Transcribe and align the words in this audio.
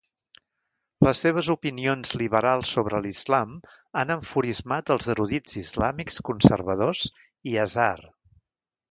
Les 1.07 1.19
seves 1.25 1.49
opinions 1.53 2.13
liberals 2.21 2.71
sobre 2.77 3.01
l'Islam 3.05 3.51
han 4.01 4.13
enfurismat 4.15 4.89
els 4.95 5.11
erudits 5.15 5.59
islàmics 5.61 6.17
conservadors 6.31 7.03
i 7.53 7.55
Azhar. 7.65 7.93